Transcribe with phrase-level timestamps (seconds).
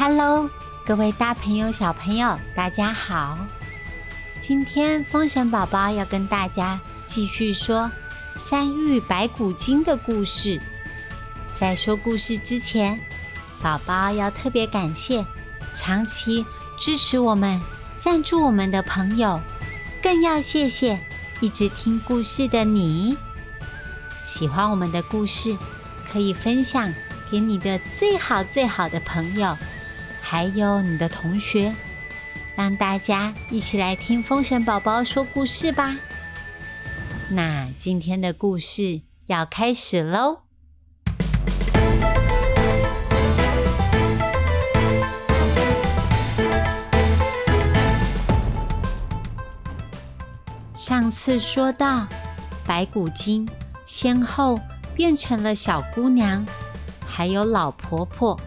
[0.00, 0.48] Hello，
[0.86, 3.36] 各位大朋友、小朋友，大家好！
[4.38, 7.90] 今天风神宝宝要跟大家继续说
[8.36, 10.60] 三玉白骨精的故事。
[11.58, 13.00] 在说故事之前，
[13.60, 15.26] 宝宝要特别感谢
[15.74, 16.46] 长期
[16.78, 17.60] 支持我们、
[17.98, 19.40] 赞助我们的朋友，
[20.00, 20.96] 更要谢谢
[21.40, 23.16] 一直听故事的你。
[24.22, 25.58] 喜欢我们的故事，
[26.08, 26.94] 可以分享
[27.32, 29.58] 给你的最好最好的朋友。
[30.30, 31.74] 还有你的同学，
[32.54, 35.96] 让大家一起来听风神宝宝说故事吧。
[37.30, 40.40] 那今天的故事要开始喽。
[50.74, 52.06] 上次说到，
[52.66, 53.48] 白骨精
[53.82, 54.60] 先后
[54.94, 56.44] 变成了小姑娘，
[57.06, 58.38] 还有老婆婆，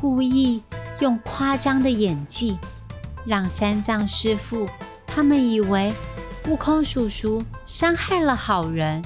[0.00, 0.60] 故意。
[1.00, 2.58] 用夸张的演技，
[3.24, 4.68] 让三藏师傅
[5.06, 5.92] 他们以为
[6.48, 9.02] 悟空叔叔伤害了好人。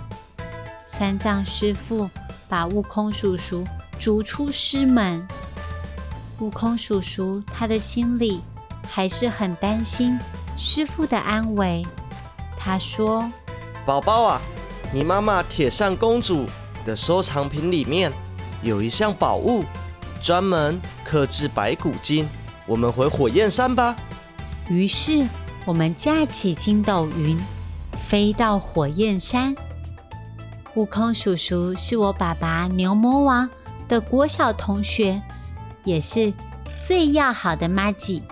[0.84, 2.09] 三藏师傅
[2.49, 3.65] 把悟空叔叔
[3.99, 5.27] 逐出师门。
[6.39, 8.41] 悟空叔叔他的心里
[8.89, 10.19] 还是很担心
[10.56, 11.84] 师傅的安危。
[12.56, 13.31] 他说
[13.84, 14.41] ：“宝宝啊，
[14.95, 16.47] 你妈妈铁扇公主
[16.87, 18.11] 的收藏品里面
[18.62, 19.62] 有一项宝物。”
[20.23, 20.81] 专门
[21.13, 22.27] 克制白骨精，
[22.65, 23.95] 我们回火焰山吧。
[24.71, 25.29] 于是
[25.67, 27.39] 我们架起筋斗云，
[28.09, 29.55] 飞到火焰山。
[30.73, 33.47] 悟空叔叔是我爸爸牛魔王
[33.89, 35.21] 的国小同学，
[35.85, 36.33] 也是
[36.83, 38.23] 最要好的妈吉。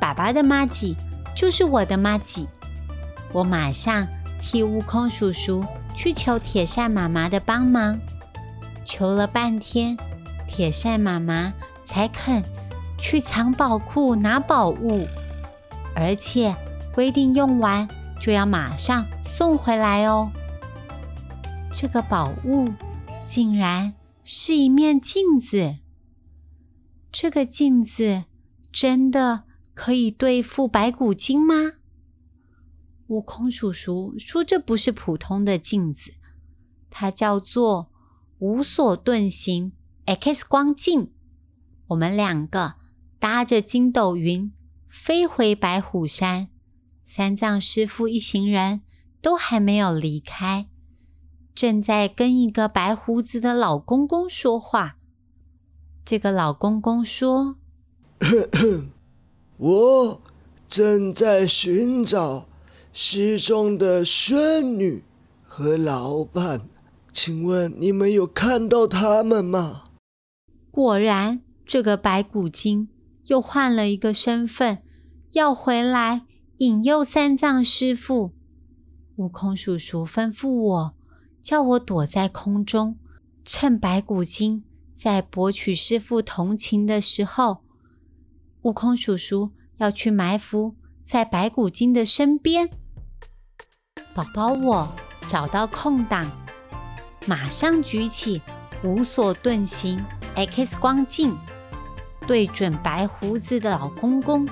[0.00, 0.96] 爸爸的妈吉
[1.34, 2.46] 就是我的妈吉。
[3.32, 4.06] 我马上
[4.40, 5.64] 替悟空叔叔
[5.96, 7.98] 去求铁扇妈妈的帮忙，
[8.84, 9.98] 求了半天。
[10.46, 11.52] 铁扇妈妈
[11.90, 12.40] 才肯
[12.96, 15.04] 去藏宝库拿宝物，
[15.96, 16.54] 而且
[16.94, 17.88] 规定用完
[18.20, 20.30] 就要马上送回来哦。
[21.76, 22.72] 这个宝物
[23.26, 23.92] 竟然
[24.22, 25.78] 是一面镜子，
[27.10, 28.26] 这个镜子
[28.70, 29.42] 真的
[29.74, 31.54] 可以对付白骨精吗？
[33.08, 36.12] 悟空叔叔说这不是普通的镜子，
[36.88, 37.90] 它叫做
[38.38, 39.72] 无所遁形。
[40.06, 41.12] X 光镜，
[41.90, 42.74] 我们两个
[43.18, 44.52] 搭着筋斗云
[44.86, 46.48] 飞回白虎山。
[47.02, 48.82] 三藏师傅一行人
[49.20, 50.68] 都还没有离开，
[51.52, 54.98] 正在跟一个白胡子的老公公说话。
[56.04, 57.56] 这个老公公说
[59.58, 60.22] ：“我
[60.68, 62.46] 正在寻找
[62.92, 65.02] 失踪的孙女
[65.42, 66.68] 和老伴，
[67.12, 69.86] 请问你们有看到他们吗？”
[70.70, 72.88] 果然，这个白骨精
[73.26, 74.82] 又换了一个身份，
[75.34, 76.22] 要回来
[76.56, 78.32] 引诱三藏师傅。
[79.14, 80.94] 悟空叔叔吩咐我，
[81.40, 82.98] 叫我躲在空中，
[83.44, 87.58] 趁白骨精在博取师傅同情的时候，
[88.62, 92.68] 悟空叔叔要去埋伏在白骨精的身边。
[94.12, 94.92] 宝宝，我
[95.28, 96.28] 找到空档，
[97.28, 98.42] 马上举起
[98.82, 100.02] 无所遁形。
[100.34, 101.32] X 光镜
[102.30, 104.48] 对准白胡子的老公公，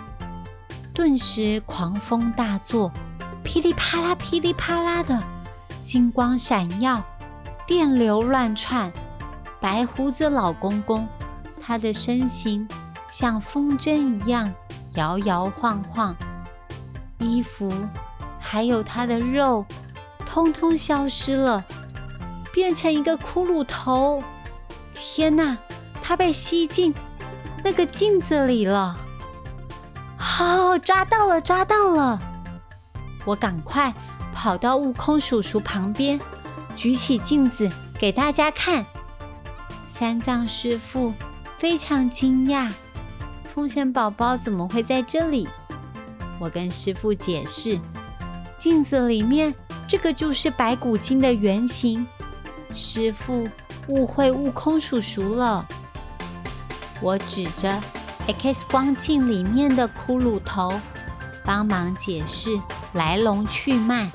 [0.92, 2.90] 顿时狂风大作，
[3.44, 5.22] 噼里啪啦、噼里啪啦的
[5.80, 7.00] 金光闪耀，
[7.68, 8.90] 电流乱窜。
[9.60, 11.06] 白胡子老公公，
[11.62, 12.66] 他的身形
[13.06, 14.52] 像风筝一样
[14.96, 16.16] 摇摇晃晃，
[17.20, 17.72] 衣服
[18.40, 19.64] 还有他的肉，
[20.26, 21.64] 通通消失了，
[22.52, 24.20] 变成一个骷髅头。
[24.94, 25.56] 天哪！
[26.02, 26.92] 他被吸进
[27.64, 28.96] 那个镜子里了，
[30.16, 32.18] 好，抓到了，抓到了！
[33.24, 33.92] 我赶快
[34.34, 36.18] 跑到悟空叔叔旁边，
[36.76, 38.84] 举起镜子给大家看。
[39.92, 41.12] 三藏师傅
[41.58, 42.70] 非常惊讶，
[43.44, 45.46] 风神宝宝怎么会在这里？
[46.38, 47.78] 我跟师傅解释，
[48.56, 49.52] 镜子里面
[49.88, 52.06] 这个就是白骨精的原型。
[52.72, 53.46] 师傅
[53.88, 55.66] 误会悟空叔叔了。
[57.00, 57.80] 我指着
[58.26, 60.80] X 光镜里面的骷髅头，
[61.44, 62.60] 帮忙解释
[62.92, 64.10] 来龙去脉。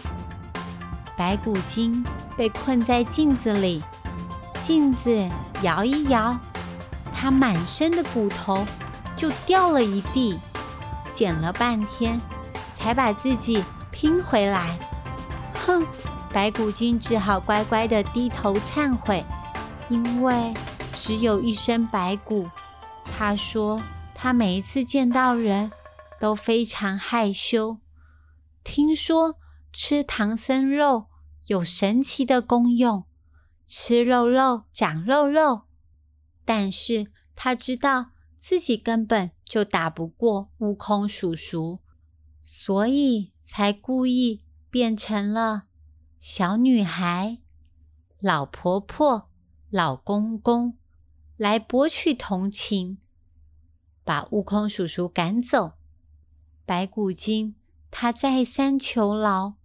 [1.15, 2.03] 白骨精
[2.35, 3.83] 被困在镜子里，
[4.59, 5.29] 镜子
[5.61, 6.37] 摇一摇，
[7.15, 8.65] 它满身的骨头
[9.15, 10.37] 就掉了一地，
[11.11, 12.19] 捡了半天
[12.77, 14.77] 才把自己拼回来。
[15.65, 15.85] 哼，
[16.33, 19.23] 白骨精只好乖乖的低头忏悔，
[19.87, 20.53] 因为
[20.93, 22.49] 只有一身白骨。
[23.05, 23.81] 他说
[24.13, 25.71] 他每一次见到人
[26.19, 27.77] 都非常害羞。
[28.63, 29.37] 听说
[29.71, 31.07] 吃唐僧肉
[31.47, 33.05] 有神奇的功用，
[33.65, 35.63] 吃肉肉长肉肉。
[36.45, 41.79] 但是他知道自己根本就打不过悟空叔叔，
[42.41, 45.63] 所以才故意变成了
[46.19, 47.39] 小女孩、
[48.19, 49.29] 老婆婆、
[49.69, 50.77] 老公公，
[51.43, 52.99] 来博取同情，
[54.05, 55.73] 把悟空叔叔赶走。
[56.65, 57.55] 白骨精
[57.91, 59.55] 他再三求饶，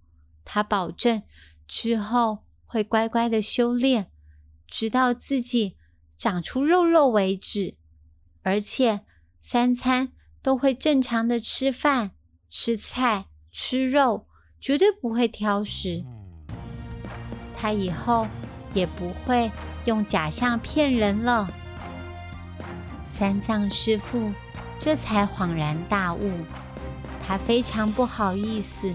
[0.45, 1.23] 他保证
[1.69, 4.11] 之后会乖乖的修炼，
[4.67, 5.77] 直到自己。
[6.17, 7.77] 长出肉肉为止，
[8.43, 9.03] 而且
[9.41, 12.11] 三餐都会正常的吃饭、
[12.49, 14.27] 吃菜、吃肉，
[14.61, 16.05] 绝对不会挑食。
[17.55, 18.27] 他以后
[18.75, 19.49] 也不会
[19.85, 21.49] 用假象骗人了。
[23.13, 24.33] 三藏师傅
[24.79, 26.31] 这才恍然大悟，
[27.27, 28.95] 他非常不好意思，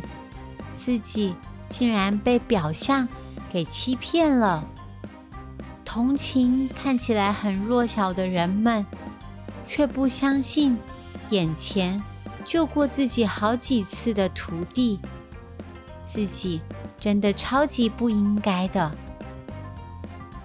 [0.74, 1.36] 自己
[1.68, 3.08] 竟然被表象
[3.52, 4.66] 给欺骗了。
[5.84, 8.86] 同情看起来很弱小的人们，
[9.68, 10.78] 却不相信
[11.30, 12.02] 眼前
[12.46, 15.00] 救过自己好几次的徒弟，
[16.02, 16.62] 自己
[16.98, 18.92] 真的超级不应该的。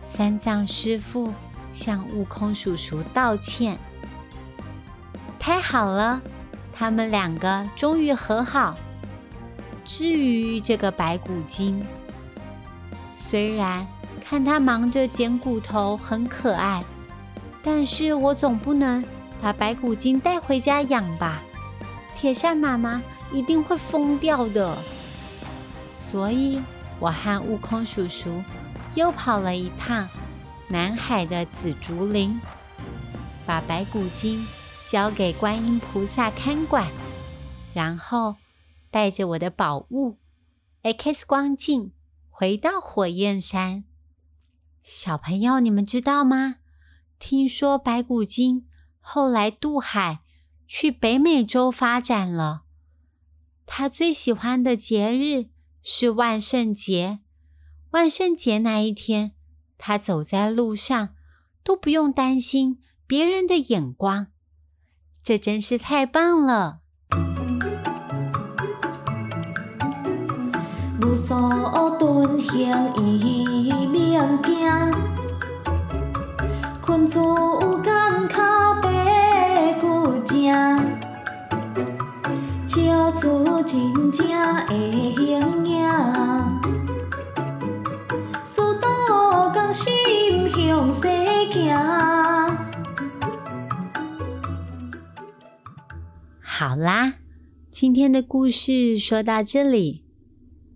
[0.01, 1.33] 三藏师傅
[1.71, 3.79] 向悟空叔叔道歉。
[5.39, 6.21] 太好了，
[6.75, 8.77] 他们两个终于和好。
[9.85, 11.85] 至于这个白骨精，
[13.11, 13.87] 虽然……
[14.21, 16.85] 看他忙着捡骨头，很可爱，
[17.63, 19.03] 但是我总不能
[19.41, 21.41] 把白骨精带回家养吧？
[22.15, 24.77] 铁扇妈妈一定会疯掉的。
[25.99, 26.61] 所以，
[27.01, 28.43] 我和悟空叔叔
[28.95, 30.07] 又跑了一趟
[30.71, 32.39] 南海的紫竹林，
[33.47, 34.47] 把白骨精
[34.85, 36.91] 交给观音菩萨看管，
[37.73, 38.37] 然后
[38.91, 40.19] 带着我的宝物
[40.83, 41.93] X 光镜
[42.29, 43.85] 回到火焰山。
[44.83, 46.57] 小朋友，你们知道吗？
[47.19, 48.67] 听说白骨精
[49.01, 50.21] 后来渡海
[50.67, 52.65] 去北美洲发展了。
[53.65, 55.49] 他最喜欢的节日
[55.83, 57.21] 是万圣节。
[57.91, 59.33] 万圣节那一天，
[59.79, 61.11] 他走在路上
[61.65, 64.27] 都不用担心别人的眼光，
[65.23, 66.81] 这真是太棒了。
[71.01, 71.37] 无所
[71.99, 74.69] 遁形伊免惊，
[76.83, 80.53] 困住干卡白骨精，
[82.67, 84.27] 照出真正
[84.67, 86.08] 的形影，
[96.61, 97.15] 好啦，
[97.71, 100.03] 今天的故事说到这里。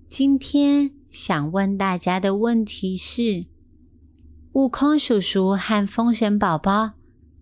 [0.09, 3.47] 今天想问大家的问题是：
[4.53, 6.93] 悟空叔叔和风神宝宝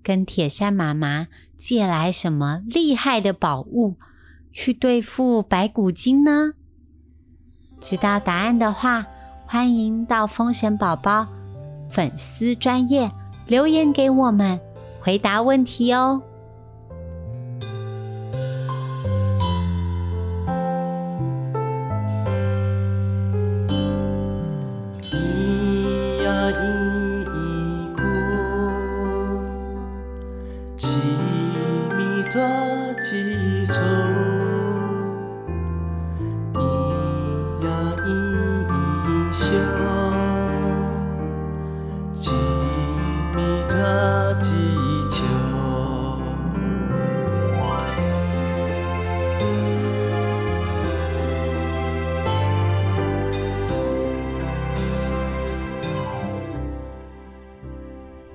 [0.03, 3.97] 跟铁扇妈妈借来什么厉害的宝物
[4.51, 6.55] 去对付白骨精呢？
[7.83, 9.07] 知道答案的话，
[9.45, 11.29] 欢迎到风神宝宝
[11.91, 13.13] 粉丝专业
[13.47, 14.59] 留言给我们
[14.99, 16.23] 回答问题哦。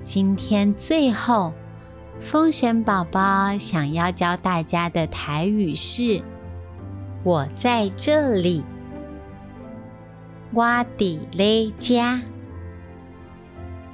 [0.06, 1.52] 今天最后，
[2.18, 6.20] 风神宝宝想要教大家的台语是
[7.22, 8.64] ：“我在这里，
[10.52, 12.20] 我底勒家。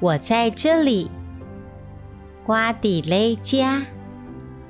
[0.01, 1.11] 我在这里，
[2.47, 3.83] 我底勒家。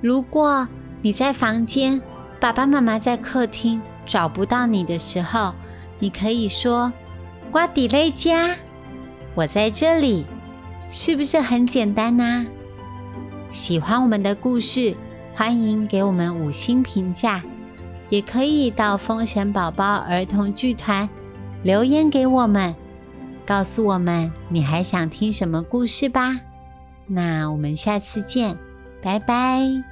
[0.01, 0.67] 如果
[1.03, 2.01] 你在房间，
[2.41, 5.55] 爸爸妈妈在客厅找不到你的时候，
[5.99, 6.93] 你可以说：
[7.53, 8.57] 我底勒家，
[9.35, 10.25] 我在这里。”
[10.89, 12.47] 是不是很简单呢？
[13.53, 14.97] 喜欢我们的故事，
[15.35, 17.43] 欢迎给我们五星评价，
[18.09, 21.07] 也可以到风神宝宝儿童剧团
[21.63, 22.75] 留言给我们，
[23.45, 26.41] 告诉我们你还想听什么故事吧。
[27.07, 28.57] 那我们下次见，
[29.03, 29.92] 拜拜。